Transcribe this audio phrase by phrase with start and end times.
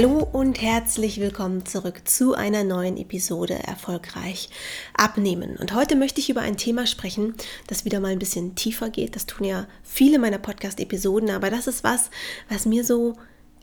[0.00, 4.48] Hallo und herzlich willkommen zurück zu einer neuen Episode Erfolgreich
[4.94, 5.56] abnehmen.
[5.56, 7.34] Und heute möchte ich über ein Thema sprechen,
[7.66, 9.16] das wieder mal ein bisschen tiefer geht.
[9.16, 12.10] Das tun ja viele meiner Podcast-Episoden, aber das ist was,
[12.48, 13.16] was mir so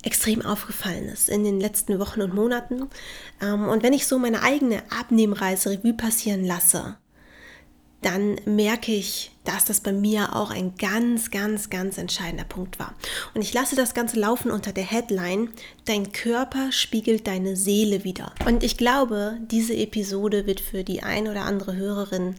[0.03, 2.89] extrem aufgefallen ist in den letzten Wochen und Monaten.
[3.41, 6.97] Ähm, und wenn ich so meine eigene Abnehmreise Revue passieren lasse,
[8.01, 12.93] dann merke ich, dass das bei mir auch ein ganz, ganz, ganz entscheidender Punkt war.
[13.33, 15.49] Und ich lasse das Ganze laufen unter der Headline,
[15.85, 18.33] dein Körper spiegelt deine Seele wieder.
[18.45, 22.35] Und ich glaube, diese Episode wird für die ein oder andere Hörerin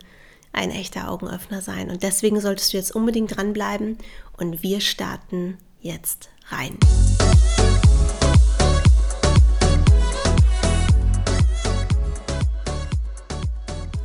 [0.53, 1.91] ein echter Augenöffner sein.
[1.91, 3.99] Und deswegen solltest du jetzt unbedingt dranbleiben
[4.37, 6.79] und wir starten jetzt rein.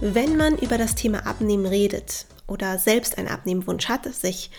[0.04, 4.50] Wenn man über das Thema Abnehmen redet oder selbst einen Abnehmwunsch hat, sich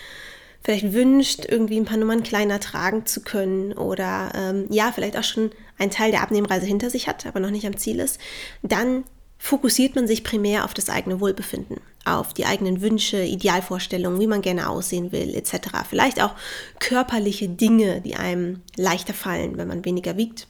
[0.62, 5.24] vielleicht wünscht, irgendwie ein paar Nummern kleiner tragen zu können oder ähm, ja, vielleicht auch
[5.24, 8.20] schon einen Teil der Abnehmreise hinter sich hat, aber noch nicht am Ziel ist,
[8.62, 9.02] dann
[9.36, 14.42] fokussiert man sich primär auf das eigene Wohlbefinden, auf die eigenen Wünsche, Idealvorstellungen, wie man
[14.42, 15.70] gerne aussehen will, etc.
[15.90, 16.36] Vielleicht auch
[16.78, 20.46] körperliche Dinge, die einem leichter fallen, wenn man weniger wiegt.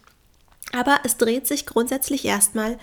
[0.72, 2.76] Aber es dreht sich grundsätzlich erstmal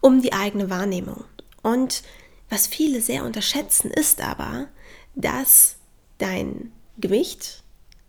[0.00, 1.24] um die eigene Wahrnehmung.
[1.62, 2.02] Und
[2.48, 4.68] was viele sehr unterschätzen, ist aber,
[5.14, 5.76] dass
[6.18, 7.62] dein Gewicht,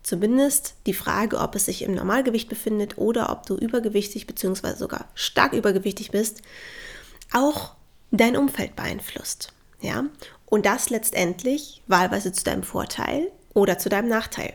[0.03, 4.75] zumindest die Frage, ob es sich im Normalgewicht befindet oder ob du übergewichtig bzw.
[4.75, 6.41] sogar stark übergewichtig bist,
[7.31, 7.75] auch
[8.11, 9.53] dein Umfeld beeinflusst.
[9.81, 10.05] Ja?
[10.45, 14.53] Und das letztendlich wahlweise zu deinem Vorteil oder zu deinem Nachteil.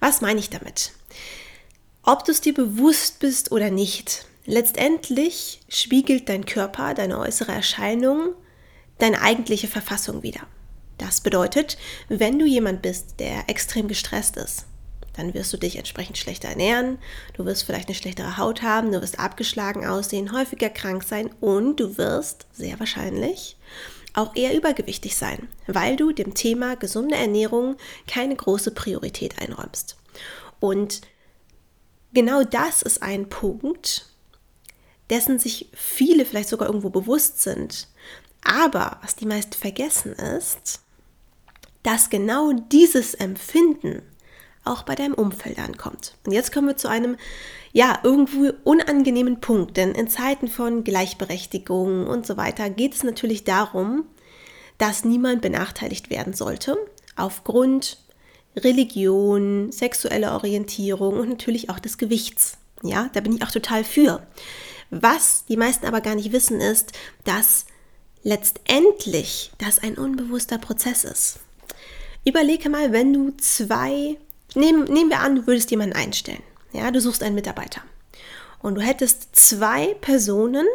[0.00, 0.92] Was meine ich damit?
[2.02, 8.34] Ob du es dir bewusst bist oder nicht, Letztendlich spiegelt dein Körper, deine äußere Erscheinung,
[8.98, 10.40] deine eigentliche Verfassung wider.
[10.98, 14.66] Das bedeutet, wenn du jemand bist, der extrem gestresst ist,
[15.14, 16.98] dann wirst du dich entsprechend schlechter ernähren,
[17.34, 21.80] du wirst vielleicht eine schlechtere Haut haben, du wirst abgeschlagen aussehen, häufiger krank sein und
[21.80, 23.56] du wirst sehr wahrscheinlich
[24.14, 27.76] auch eher übergewichtig sein, weil du dem Thema gesunde Ernährung
[28.06, 29.96] keine große Priorität einräumst.
[30.60, 31.00] Und
[32.12, 34.11] genau das ist ein Punkt,
[35.12, 37.86] dessen sich viele vielleicht sogar irgendwo bewusst sind.
[38.42, 40.80] Aber was die meisten vergessen ist,
[41.82, 44.02] dass genau dieses Empfinden
[44.64, 46.14] auch bei deinem Umfeld ankommt.
[46.24, 47.16] Und jetzt kommen wir zu einem,
[47.72, 53.44] ja, irgendwo unangenehmen Punkt, denn in Zeiten von Gleichberechtigung und so weiter geht es natürlich
[53.44, 54.04] darum,
[54.78, 56.78] dass niemand benachteiligt werden sollte,
[57.16, 57.98] aufgrund
[58.56, 62.58] Religion, sexueller Orientierung und natürlich auch des Gewichts.
[62.82, 64.26] Ja, da bin ich auch total für.
[64.94, 66.92] Was die meisten aber gar nicht wissen, ist,
[67.24, 67.64] dass
[68.22, 71.40] letztendlich das ein unbewusster Prozess ist.
[72.26, 74.18] Überlege mal, wenn du zwei,
[74.54, 76.42] nehmen, nehmen wir an, du würdest jemanden einstellen.
[76.74, 77.80] Ja, du suchst einen Mitarbeiter.
[78.60, 80.66] Und du hättest zwei Personen,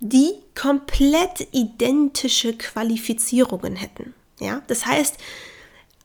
[0.00, 4.12] die komplett identische Qualifizierungen hätten.
[4.40, 5.18] Ja, das heißt,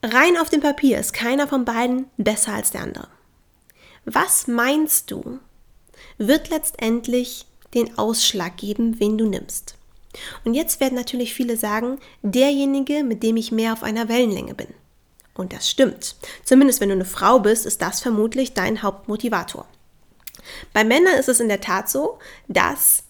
[0.03, 3.07] rein auf dem Papier ist keiner von beiden besser als der andere.
[4.05, 5.39] Was meinst du,
[6.27, 9.75] wird letztendlich den Ausschlag geben, wen du nimmst.
[10.43, 14.67] Und jetzt werden natürlich viele sagen, derjenige, mit dem ich mehr auf einer Wellenlänge bin.
[15.33, 16.15] Und das stimmt.
[16.43, 19.65] Zumindest wenn du eine Frau bist, ist das vermutlich dein Hauptmotivator.
[20.73, 23.03] Bei Männern ist es in der Tat so, dass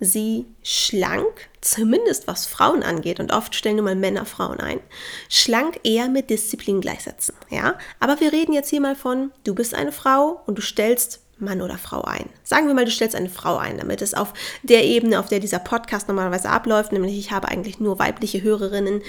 [0.00, 4.80] sie schlank, zumindest was Frauen angeht, und oft stellen nur mal Männer Frauen ein,
[5.28, 7.34] schlank eher mit Disziplin gleichsetzen.
[7.50, 7.78] Ja?
[8.00, 11.62] Aber wir reden jetzt hier mal von, du bist eine Frau und du stellst Mann
[11.62, 12.28] oder Frau ein.
[12.44, 14.32] Sagen wir mal, du stellst eine Frau ein, damit es auf
[14.62, 19.02] der Ebene, auf der dieser Podcast normalerweise abläuft, nämlich ich habe eigentlich nur weibliche Hörerinnen,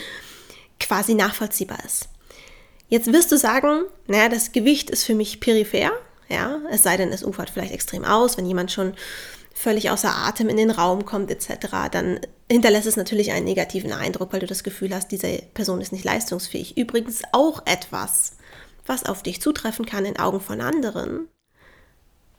[0.80, 2.10] quasi nachvollziehbar ist.
[2.88, 5.92] Jetzt wirst du sagen, naja, das Gewicht ist für mich peripher,
[6.28, 8.94] ja, es sei denn, es ufert vielleicht extrem aus, wenn jemand schon
[9.54, 12.20] völlig außer Atem in den Raum kommt etc., dann
[12.50, 16.06] hinterlässt es natürlich einen negativen Eindruck, weil du das Gefühl hast, diese Person ist nicht
[16.06, 16.78] leistungsfähig.
[16.78, 18.38] Übrigens auch etwas,
[18.86, 21.28] was auf dich zutreffen kann in Augen von anderen,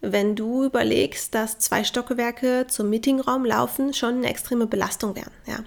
[0.00, 5.32] wenn du überlegst, dass zwei Stockwerke zum Meetingraum laufen, schon eine extreme Belastung wären.
[5.46, 5.58] Ja.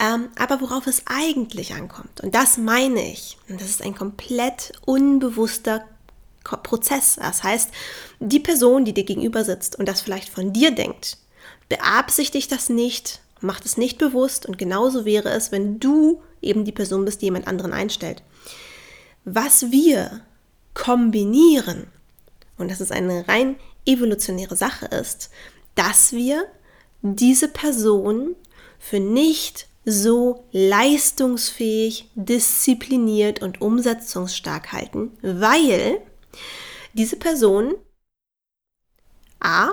[0.00, 4.72] Ähm, aber worauf es eigentlich ankommt, und das meine ich, und das ist ein komplett
[4.86, 5.84] unbewusster
[6.42, 7.16] Prozess.
[7.16, 7.70] Das heißt,
[8.20, 11.18] die Person, die dir gegenüber sitzt und das vielleicht von dir denkt,
[11.68, 16.72] beabsichtigt das nicht, macht es nicht bewusst und genauso wäre es, wenn du eben die
[16.72, 18.22] Person bist, die jemand anderen einstellt.
[19.24, 20.20] Was wir
[20.72, 21.88] kombinieren,
[22.58, 25.30] und dass es eine rein evolutionäre Sache ist,
[25.74, 26.46] dass wir
[27.02, 28.34] diese Person
[28.78, 36.00] für nicht so leistungsfähig, diszipliniert und umsetzungsstark halten, weil
[36.92, 37.74] diese Person
[39.38, 39.68] A,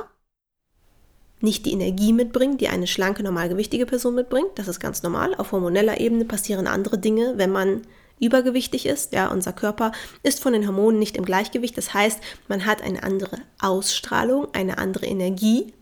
[1.40, 4.52] nicht die Energie mitbringt, die eine schlanke, normalgewichtige Person mitbringt.
[4.56, 5.36] Das ist ganz normal.
[5.36, 7.82] Auf hormoneller Ebene passieren andere Dinge, wenn man
[8.20, 9.14] übergewichtig ist.
[9.14, 9.92] Ja, unser Körper
[10.24, 11.78] ist von den Hormonen nicht im Gleichgewicht.
[11.78, 15.74] Das heißt, man hat eine andere Ausstrahlung, eine andere Energie.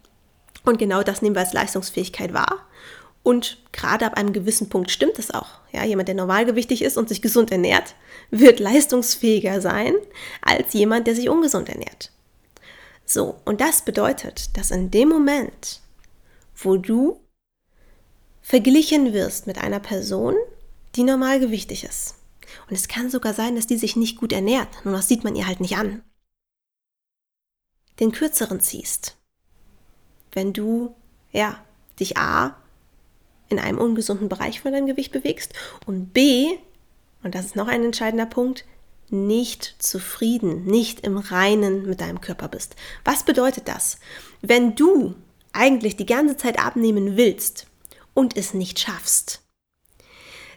[0.64, 2.68] Und genau das nehmen wir als Leistungsfähigkeit wahr.
[3.24, 5.60] Und gerade ab einem gewissen Punkt stimmt es auch.
[5.72, 7.96] Ja, jemand, der normalgewichtig ist und sich gesund ernährt,
[8.32, 9.94] wird leistungsfähiger sein
[10.42, 12.12] als jemand, der sich ungesund ernährt.
[13.06, 15.82] So, und das bedeutet, dass in dem Moment,
[16.56, 17.20] wo du
[18.42, 20.36] verglichen wirst mit einer Person,
[20.96, 22.16] die normalgewichtig ist,
[22.68, 25.36] und es kann sogar sein, dass die sich nicht gut ernährt, nur das sieht man
[25.36, 26.04] ihr halt nicht an,
[28.00, 29.18] den kürzeren ziehst,
[30.32, 30.96] wenn du,
[31.32, 31.64] ja,
[32.00, 32.58] dich A
[33.50, 35.54] in einem ungesunden Bereich von deinem Gewicht bewegst
[35.86, 36.58] und B,
[37.24, 38.66] und das ist noch ein entscheidender Punkt,
[39.12, 42.76] nicht zufrieden, nicht im Reinen mit deinem Körper bist.
[43.04, 44.00] Was bedeutet das?
[44.42, 45.16] Wenn du
[45.54, 47.68] eigentlich die ganze Zeit abnehmen willst
[48.14, 49.42] und es nicht schaffst,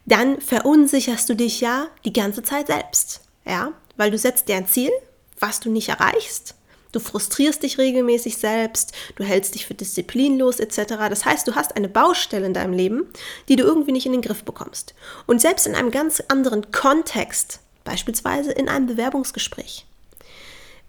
[0.06, 3.22] dann verunsicherst du dich ja die ganze Zeit selbst.
[3.46, 4.90] Ja, weil du setzt dir ein Ziel,
[5.38, 6.54] was du nicht erreichst.
[6.92, 10.94] Du frustrierst dich regelmäßig selbst, du hältst dich für disziplinlos etc.
[11.08, 13.06] Das heißt, du hast eine Baustelle in deinem Leben,
[13.48, 14.94] die du irgendwie nicht in den Griff bekommst.
[15.26, 19.86] Und selbst in einem ganz anderen Kontext beispielsweise in einem Bewerbungsgespräch,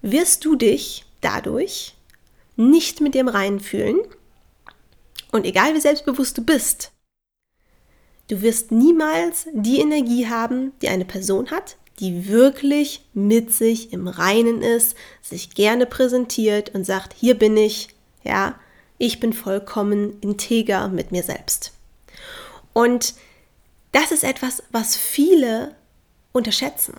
[0.01, 1.95] wirst du dich dadurch
[2.56, 4.00] nicht mit dem Reinen fühlen.
[5.31, 6.91] Und egal wie selbstbewusst du bist,
[8.27, 14.07] du wirst niemals die Energie haben, die eine Person hat, die wirklich mit sich im
[14.07, 17.89] Reinen ist, sich gerne präsentiert und sagt, hier bin ich,
[18.24, 18.56] ja,
[18.98, 21.72] ich bin vollkommen integer mit mir selbst.
[22.74, 23.13] Und
[23.92, 25.75] das ist etwas, was viele
[26.33, 26.95] unterschätzen.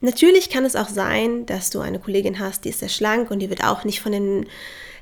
[0.00, 3.40] Natürlich kann es auch sein, dass du eine Kollegin hast, die ist sehr schlank und
[3.40, 4.46] die wird auch nicht von den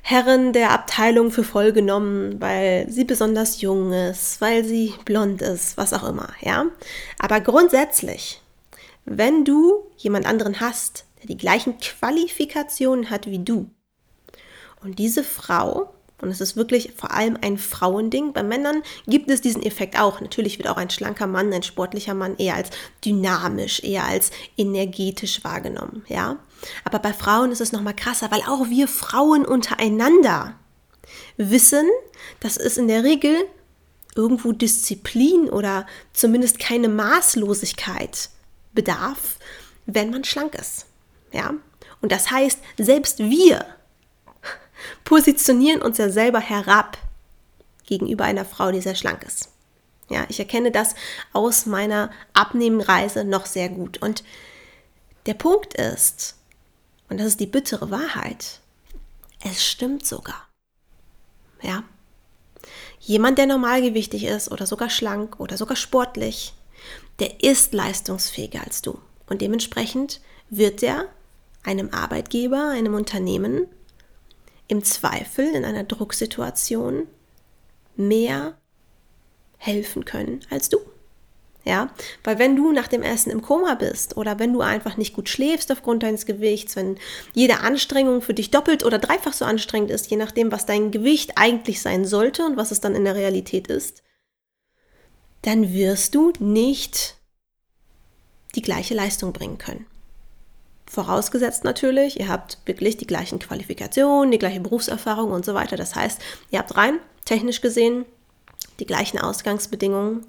[0.01, 5.77] Herren der Abteilung für voll genommen, weil sie besonders jung ist, weil sie blond ist,
[5.77, 6.65] was auch immer, ja.
[7.19, 8.41] Aber grundsätzlich,
[9.05, 13.69] wenn du jemand anderen hast, der die gleichen Qualifikationen hat wie du
[14.81, 18.33] und diese Frau und es ist wirklich vor allem ein Frauending.
[18.33, 20.19] Bei Männern gibt es diesen Effekt auch.
[20.19, 22.71] Natürlich wird auch ein schlanker Mann, ein sportlicher Mann eher als
[23.05, 26.37] dynamisch, eher als energetisch wahrgenommen, ja.
[26.83, 30.55] Aber bei Frauen ist es nochmal krasser, weil auch wir Frauen untereinander
[31.37, 31.85] wissen,
[32.39, 33.35] dass es in der Regel
[34.15, 38.29] irgendwo Disziplin oder zumindest keine Maßlosigkeit
[38.73, 39.37] bedarf,
[39.85, 40.87] wenn man schlank ist,
[41.31, 41.53] ja.
[42.01, 43.65] Und das heißt, selbst wir
[45.07, 46.97] positionieren uns ja selber herab
[47.85, 49.47] gegenüber einer Frau, die sehr schlank ist.
[50.09, 50.95] Ja, ich erkenne das
[51.31, 54.01] aus meiner Abnehmenreise noch sehr gut.
[54.01, 54.25] Und
[55.25, 56.35] der Punkt ist,
[57.07, 58.59] und das ist die bittere Wahrheit,
[59.45, 60.45] es stimmt sogar.
[61.61, 61.85] Ja.
[62.99, 66.53] Jemand, der normalgewichtig ist oder sogar schlank oder sogar sportlich,
[67.19, 68.99] der ist leistungsfähiger als du.
[69.27, 70.19] Und dementsprechend
[70.49, 71.05] wird er
[71.63, 73.67] einem Arbeitgeber, einem Unternehmen
[74.67, 77.07] im Zweifel in einer Drucksituation
[77.95, 78.57] mehr
[79.57, 80.79] helfen können als du.
[81.65, 81.89] Ja,
[82.23, 85.27] weil wenn du nach dem Essen im Koma bist oder wenn du einfach nicht gut
[85.27, 86.97] schläfst aufgrund deines Gewichts, wenn
[87.33, 91.33] jede Anstrengung für dich doppelt oder dreifach so anstrengend ist, je nachdem, was dein Gewicht
[91.35, 94.01] eigentlich sein sollte und was es dann in der Realität ist,
[95.41, 97.17] dann wirst du nicht
[98.55, 99.85] die gleiche Leistung bringen können.
[100.89, 105.75] Vorausgesetzt natürlich, ihr habt wirklich die gleichen Qualifikationen, die gleiche Berufserfahrung und so weiter.
[105.75, 108.05] Das heißt, ihr habt rein technisch gesehen
[108.79, 110.25] die gleichen Ausgangsbedingungen,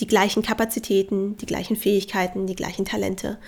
[0.00, 3.38] die gleichen Kapazitäten, die gleichen Fähigkeiten, die gleichen Talente.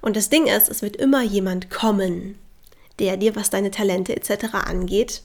[0.00, 2.38] Und das Ding ist, es wird immer jemand kommen,
[2.98, 4.54] der dir, was deine Talente etc.
[4.54, 5.22] angeht,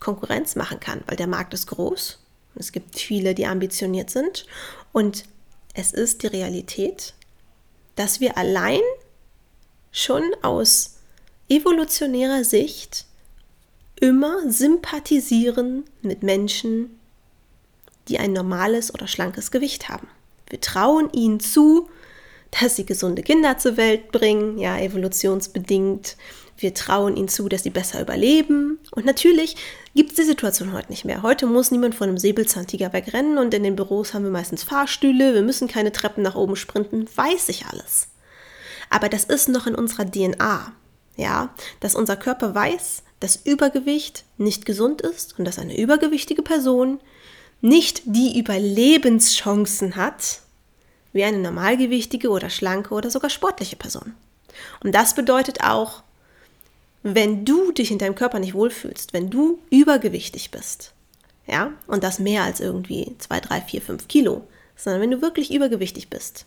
[0.00, 2.18] Konkurrenz machen kann, weil der Markt ist groß.
[2.54, 4.46] Es gibt viele, die ambitioniert sind.
[4.92, 5.24] Und
[5.74, 7.14] es ist die Realität,
[7.96, 8.80] dass wir allein
[9.94, 10.96] schon aus
[11.48, 13.06] evolutionärer Sicht
[14.00, 16.98] immer sympathisieren mit Menschen,
[18.08, 20.08] die ein normales oder schlankes Gewicht haben.
[20.50, 21.88] Wir trauen ihnen zu,
[22.50, 26.16] dass sie gesunde Kinder zur Welt bringen, ja, evolutionsbedingt.
[26.58, 28.80] Wir trauen ihnen zu, dass sie besser überleben.
[28.90, 29.56] Und natürlich
[29.94, 31.22] gibt es die Situation heute nicht mehr.
[31.22, 35.34] Heute muss niemand von einem Säbelzahntiger wegrennen und in den Büros haben wir meistens Fahrstühle,
[35.34, 38.08] wir müssen keine Treppen nach oben sprinten, weiß ich alles.
[38.94, 40.72] Aber das ist noch in unserer DNA.
[41.16, 47.00] Ja, dass unser Körper weiß, dass Übergewicht nicht gesund ist und dass eine übergewichtige Person
[47.60, 50.42] nicht die Überlebenschancen hat
[51.12, 54.14] wie eine normalgewichtige oder schlanke oder sogar sportliche Person.
[54.78, 56.04] Und das bedeutet auch,
[57.02, 60.92] wenn du dich in deinem Körper nicht wohlfühlst, wenn du übergewichtig bist,
[61.48, 64.46] ja, und das mehr als irgendwie 2, 3, 4, 5 Kilo,
[64.76, 66.46] sondern wenn du wirklich übergewichtig bist,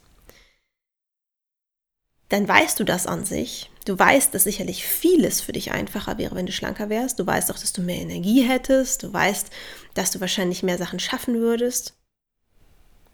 [2.29, 3.69] dann weißt du das an sich.
[3.85, 7.19] Du weißt, dass sicherlich vieles für dich einfacher wäre, wenn du schlanker wärst.
[7.19, 9.03] Du weißt auch, dass du mehr Energie hättest.
[9.03, 9.49] Du weißt,
[9.93, 11.93] dass du wahrscheinlich mehr Sachen schaffen würdest.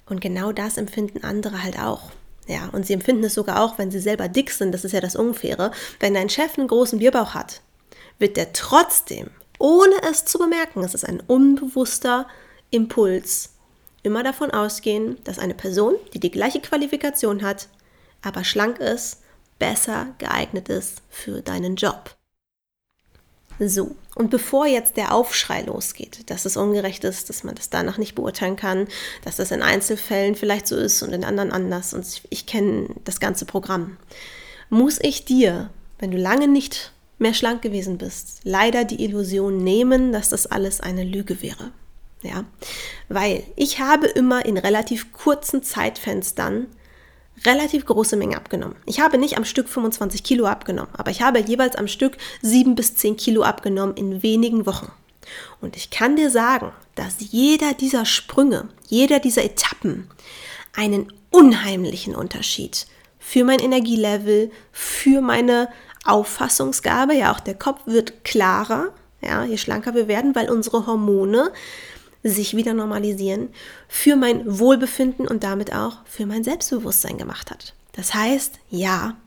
[0.07, 2.11] Und genau das empfinden andere halt auch.
[2.47, 4.71] Ja, und sie empfinden es sogar auch, wenn sie selber dick sind.
[4.71, 5.71] Das ist ja das Unfaire.
[5.99, 7.61] Wenn dein Chef einen großen Bierbauch hat,
[8.19, 9.29] wird der trotzdem,
[9.59, 12.27] ohne es zu bemerken, es ist ein unbewusster
[12.69, 13.51] Impuls,
[14.01, 17.69] immer davon ausgehen, dass eine Person, die die gleiche Qualifikation hat,
[18.23, 19.19] aber schlank ist,
[19.59, 22.15] besser geeignet ist für deinen Job.
[23.59, 27.97] So, und bevor jetzt der Aufschrei losgeht, dass es ungerecht ist, dass man das danach
[27.97, 28.87] nicht beurteilen kann,
[29.23, 33.19] dass das in Einzelfällen vielleicht so ist und in anderen anders und ich, kenne das
[33.19, 33.97] ganze Programm,
[34.69, 40.11] muss ich dir, wenn du lange nicht mehr schlank gewesen bist, leider die Illusion nehmen,
[40.11, 41.71] dass das alles eine Lüge wäre.
[42.23, 42.45] Ja,
[43.09, 46.67] weil ich habe immer in relativ kurzen Zeitfenstern
[47.45, 48.75] relativ große Menge abgenommen.
[48.85, 52.75] Ich habe nicht am Stück 25 Kilo abgenommen, aber ich habe jeweils am Stück 7
[52.75, 54.91] bis 10 Kilo abgenommen in wenigen Wochen.
[55.61, 60.09] Und ich kann dir sagen, dass jeder dieser Sprünge, jeder dieser Etappen
[60.75, 62.87] einen unheimlichen Unterschied
[63.19, 65.69] für mein Energielevel, für meine
[66.05, 71.51] Auffassungsgabe, ja auch der Kopf wird klarer, ja, je schlanker wir werden, weil unsere Hormone
[72.23, 73.49] sich wieder normalisieren,
[73.87, 77.73] für mein Wohlbefinden und damit auch für mein Selbstbewusstsein gemacht hat.
[77.93, 79.17] Das heißt, ja,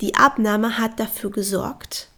[0.00, 2.08] die Abnahme hat dafür gesorgt,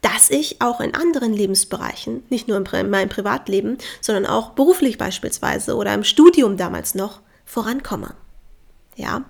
[0.00, 5.76] dass ich auch in anderen Lebensbereichen, nicht nur in meinem Privatleben, sondern auch beruflich beispielsweise
[5.76, 8.14] oder im Studium damals noch, vorankomme.
[8.96, 9.24] Ja,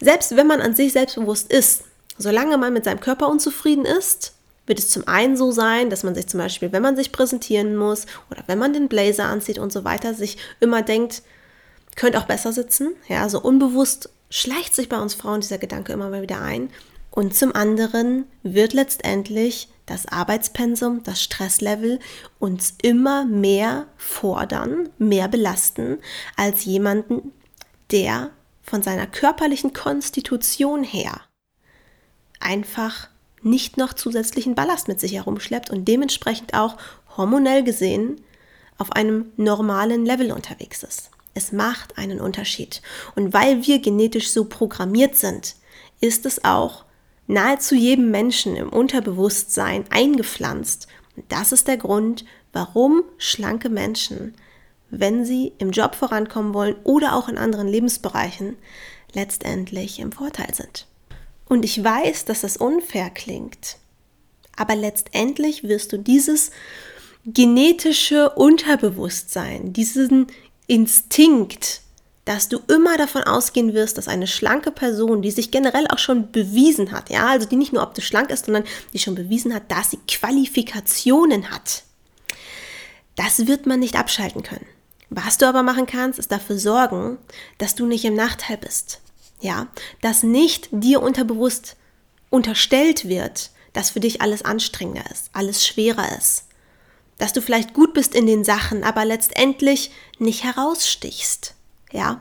[0.00, 1.84] selbst wenn man an sich selbstbewusst ist,
[2.18, 4.35] solange man mit seinem Körper unzufrieden ist,
[4.66, 7.76] wird es zum einen so sein, dass man sich zum Beispiel, wenn man sich präsentieren
[7.76, 11.22] muss oder wenn man den Blazer anzieht und so weiter, sich immer denkt,
[11.94, 12.94] könnte auch besser sitzen.
[13.08, 16.70] Ja, so unbewusst schleicht sich bei uns Frauen dieser Gedanke immer mal wieder ein.
[17.10, 22.00] Und zum anderen wird letztendlich das Arbeitspensum, das Stresslevel
[22.38, 25.98] uns immer mehr fordern, mehr belasten
[26.36, 27.32] als jemanden,
[27.90, 28.30] der
[28.62, 31.20] von seiner körperlichen Konstitution her
[32.40, 33.08] einfach
[33.46, 36.76] nicht noch zusätzlichen Ballast mit sich herumschleppt und dementsprechend auch
[37.16, 38.20] hormonell gesehen
[38.78, 41.10] auf einem normalen Level unterwegs ist.
[41.32, 42.82] Es macht einen Unterschied.
[43.14, 45.56] Und weil wir genetisch so programmiert sind,
[46.00, 46.84] ist es auch
[47.26, 50.88] nahezu jedem Menschen im Unterbewusstsein eingepflanzt.
[51.16, 54.34] Und das ist der Grund, warum schlanke Menschen,
[54.90, 58.56] wenn sie im Job vorankommen wollen oder auch in anderen Lebensbereichen,
[59.12, 60.86] letztendlich im Vorteil sind.
[61.48, 63.76] Und ich weiß, dass das unfair klingt.
[64.56, 66.50] Aber letztendlich wirst du dieses
[67.24, 70.28] genetische Unterbewusstsein, diesen
[70.66, 71.82] Instinkt,
[72.24, 76.32] dass du immer davon ausgehen wirst, dass eine schlanke Person, die sich generell auch schon
[76.32, 79.70] bewiesen hat, ja, also die nicht nur optisch schlank ist, sondern die schon bewiesen hat,
[79.70, 81.84] dass sie Qualifikationen hat,
[83.14, 84.66] das wird man nicht abschalten können.
[85.08, 87.18] Was du aber machen kannst, ist dafür sorgen,
[87.58, 89.00] dass du nicht im Nachteil bist
[89.46, 89.68] ja,
[90.02, 91.76] dass nicht dir unterbewusst
[92.30, 96.44] unterstellt wird, dass für dich alles anstrengender ist, alles schwerer ist,
[97.18, 101.54] dass du vielleicht gut bist in den Sachen, aber letztendlich nicht herausstichst,
[101.92, 102.20] ja.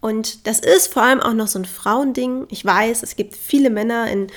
[0.00, 2.46] Und das ist vor allem auch noch so ein Frauending.
[2.50, 4.28] Ich weiß, es gibt viele Männer in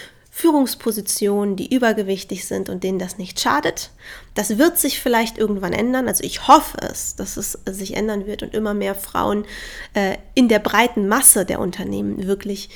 [0.42, 3.92] Führungspositionen, die übergewichtig sind und denen das nicht schadet.
[4.34, 6.08] Das wird sich vielleicht irgendwann ändern.
[6.08, 9.46] Also ich hoffe es, dass es sich ändern wird und immer mehr Frauen
[9.94, 12.70] äh, in der breiten Masse der Unternehmen wirklich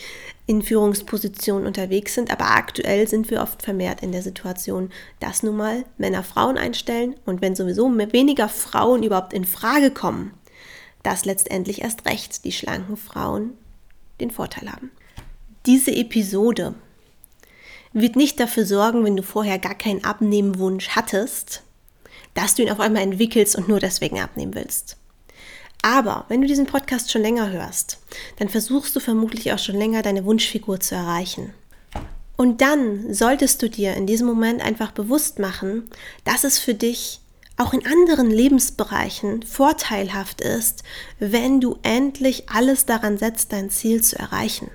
[0.46, 2.32] in Führungspositionen unterwegs sind.
[2.32, 7.16] Aber aktuell sind wir oft vermehrt in der Situation, dass nun mal Männer Frauen einstellen
[7.26, 10.36] und wenn sowieso weniger Frauen überhaupt in Frage kommen,
[11.02, 13.54] dass letztendlich erst recht die schlanken Frauen
[14.22, 14.92] den Vorteil haben.
[15.66, 16.76] Diese Episode
[17.96, 21.64] wird nicht dafür sorgen, wenn du vorher gar keinen Abnehmwunsch hattest,
[22.34, 24.98] dass du ihn auf einmal entwickelst und nur deswegen abnehmen willst.
[25.82, 28.00] Aber wenn du diesen Podcast schon länger hörst,
[28.38, 31.54] dann versuchst du vermutlich auch schon länger deine Wunschfigur zu erreichen.
[32.36, 35.90] Und dann solltest du dir in diesem Moment einfach bewusst machen,
[36.26, 37.22] dass es für dich
[37.58, 40.84] auch in anderen Lebensbereichen vorteilhaft ist,
[41.20, 44.70] wenn du endlich alles daran setzt, dein Ziel zu erreichen.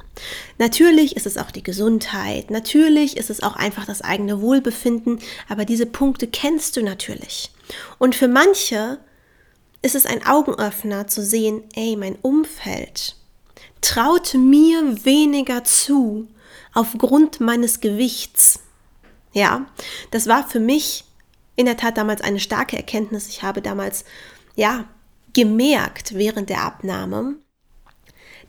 [0.59, 5.19] Natürlich ist es auch die Gesundheit, natürlich ist es auch einfach das eigene Wohlbefinden,
[5.49, 7.51] aber diese Punkte kennst du natürlich.
[7.99, 8.99] Und für manche
[9.83, 13.17] ist es ein Augenöffner zu sehen, ey, mein Umfeld
[13.81, 16.29] traute mir weniger zu
[16.75, 18.61] aufgrund meines Gewichts.
[19.33, 19.67] Ja,
[20.11, 21.05] das war für mich
[21.61, 23.29] in der Tat damals eine starke Erkenntnis.
[23.29, 24.05] Ich habe damals,
[24.57, 24.87] ja,
[25.35, 27.37] gemerkt während der Abnahme,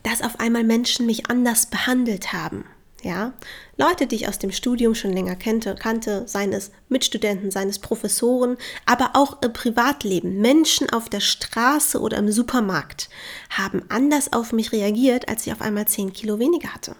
[0.02, 2.64] dass auf einmal Menschen mich anders behandelt haben.
[3.04, 3.32] Ja,
[3.76, 7.80] Leute, die ich aus dem Studium schon länger kannte, kannte, seien es Mitstudenten, seien es
[7.80, 13.10] Professoren, aber auch im Privatleben, Menschen auf der Straße oder im Supermarkt
[13.50, 16.94] haben anders auf mich reagiert, als ich auf einmal 10 Kilo weniger hatte.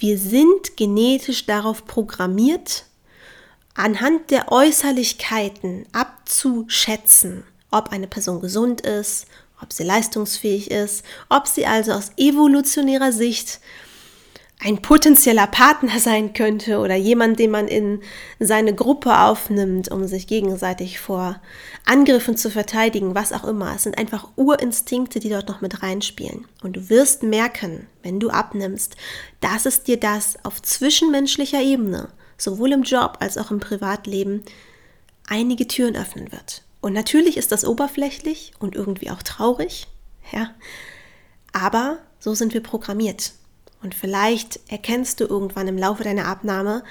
[0.00, 2.87] Wir sind genetisch darauf programmiert,
[3.78, 9.26] anhand der Äußerlichkeiten abzuschätzen, ob eine Person gesund ist,
[9.62, 13.60] ob sie leistungsfähig ist, ob sie also aus evolutionärer Sicht
[14.60, 18.00] ein potenzieller Partner sein könnte oder jemand, den man in
[18.40, 21.40] seine Gruppe aufnimmt, um sich gegenseitig vor
[21.84, 23.72] Angriffen zu verteidigen, was auch immer.
[23.76, 26.46] Es sind einfach Urinstinkte, die dort noch mit reinspielen.
[26.62, 28.96] Und du wirst merken, wenn du abnimmst,
[29.40, 32.08] dass es dir das auf zwischenmenschlicher Ebene,
[32.38, 34.44] sowohl im Job als auch im Privatleben,
[35.26, 36.62] einige Türen öffnen wird.
[36.80, 39.88] Und natürlich ist das oberflächlich und irgendwie auch traurig,
[40.32, 40.54] ja.
[41.52, 43.32] Aber so sind wir programmiert.
[43.82, 46.82] Und vielleicht erkennst du irgendwann im Laufe deiner Abnahme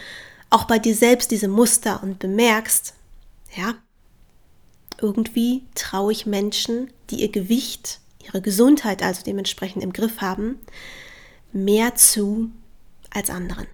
[0.49, 2.93] auch bei dir selbst diese Muster und bemerkst,
[3.55, 3.75] ja,
[4.99, 10.59] irgendwie traue ich Menschen, die ihr Gewicht, ihre Gesundheit also dementsprechend im Griff haben,
[11.51, 12.49] mehr zu
[13.09, 13.67] als anderen.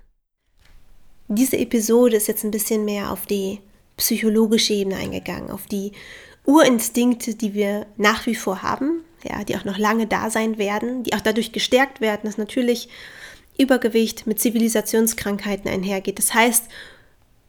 [1.35, 3.59] Diese Episode ist jetzt ein bisschen mehr auf die
[3.97, 5.93] psychologische Ebene eingegangen, auf die
[6.45, 11.01] Urinstinkte, die wir nach wie vor haben, ja, die auch noch lange da sein werden,
[11.01, 12.87] die auch dadurch gestärkt werden, dass natürlich
[13.57, 16.19] Übergewicht mit Zivilisationskrankheiten einhergeht.
[16.19, 16.65] Das heißt,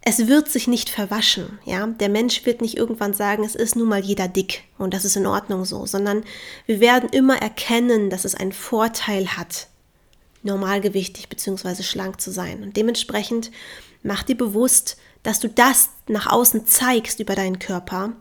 [0.00, 1.86] es wird sich nicht verwaschen, ja.
[1.86, 5.16] Der Mensch wird nicht irgendwann sagen, es ist nun mal jeder dick und das ist
[5.16, 6.24] in Ordnung so, sondern
[6.64, 9.68] wir werden immer erkennen, dass es einen Vorteil hat,
[10.44, 11.82] normalgewichtig bzw.
[11.82, 12.62] schlank zu sein.
[12.62, 13.50] Und dementsprechend
[14.02, 18.12] mach dir bewusst, dass du das nach außen zeigst über deinen Körper,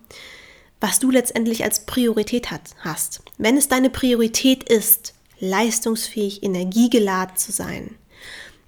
[0.80, 3.22] was du letztendlich als Priorität hat, hast.
[3.38, 7.96] Wenn es deine Priorität ist, leistungsfähig, energiegeladen zu sein,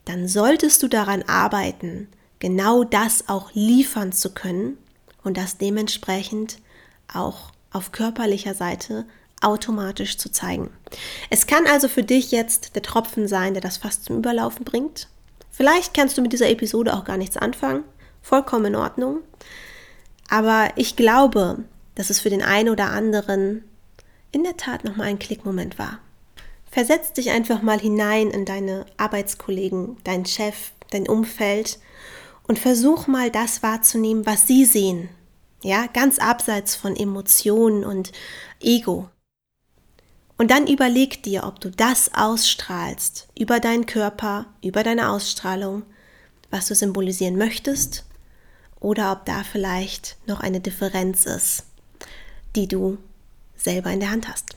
[0.06, 2.08] dann solltest du daran arbeiten,
[2.40, 4.78] genau das auch liefern zu können
[5.24, 6.58] und das dementsprechend
[7.12, 9.06] auch auf körperlicher Seite
[9.42, 10.72] automatisch zu zeigen.
[11.30, 15.08] Es kann also für dich jetzt der Tropfen sein, der das fast zum Überlaufen bringt.
[15.52, 17.84] Vielleicht kannst du mit dieser Episode auch gar nichts anfangen.
[18.22, 19.20] Vollkommen in Ordnung.
[20.30, 21.60] Aber ich glaube,
[21.94, 23.64] dass es für den einen oder anderen
[24.32, 26.00] in der Tat nochmal ein Klickmoment war.
[26.70, 31.80] Versetz dich einfach mal hinein in deine Arbeitskollegen, deinen Chef, dein Umfeld
[32.48, 35.10] und versuch mal das wahrzunehmen, was sie sehen.
[35.64, 38.12] Ja, ganz abseits von Emotionen und
[38.60, 39.10] Ego.
[40.38, 45.84] Und dann überleg dir, ob du das ausstrahlst über deinen Körper, über deine Ausstrahlung,
[46.52, 48.06] was du symbolisieren möchtest,
[48.80, 51.64] oder ob da vielleicht noch eine Differenz ist
[52.56, 52.98] die du
[53.56, 54.56] selber in der Hand hast.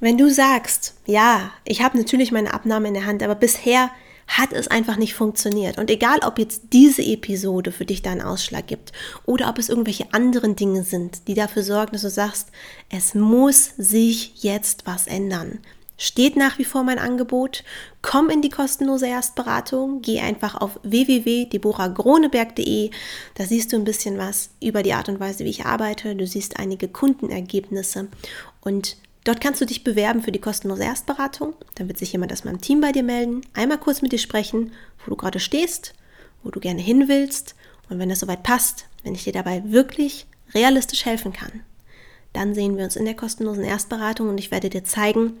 [0.00, 3.90] Wenn du sagst, ja, ich habe natürlich meine Abnahme in der Hand, aber bisher
[4.28, 5.78] hat es einfach nicht funktioniert.
[5.78, 8.92] Und egal, ob jetzt diese Episode für dich da einen Ausschlag gibt
[9.26, 12.48] oder ob es irgendwelche anderen Dinge sind, die dafür sorgen, dass du sagst,
[12.90, 15.60] es muss sich jetzt was ändern,
[15.96, 17.64] steht nach wie vor mein Angebot.
[18.02, 20.02] Komm in die kostenlose Erstberatung.
[20.02, 22.90] Geh einfach auf www.deboragroneberg.de.
[23.34, 26.14] Da siehst du ein bisschen was über die Art und Weise, wie ich arbeite.
[26.14, 28.08] Du siehst einige Kundenergebnisse
[28.60, 28.96] und
[29.28, 31.52] Dort kannst du dich bewerben für die kostenlose Erstberatung.
[31.74, 34.72] Dann wird sich jemand aus meinem Team bei dir melden, einmal kurz mit dir sprechen,
[35.04, 35.92] wo du gerade stehst,
[36.42, 37.54] wo du gerne hin willst.
[37.90, 41.60] Und wenn das soweit passt, wenn ich dir dabei wirklich realistisch helfen kann,
[42.32, 45.34] dann sehen wir uns in der kostenlosen Erstberatung und ich werde dir zeigen,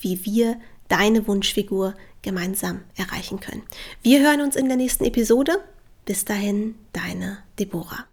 [0.00, 3.62] wie wir deine Wunschfigur gemeinsam erreichen können.
[4.02, 5.64] Wir hören uns in der nächsten Episode.
[6.04, 8.04] Bis dahin, deine Deborah.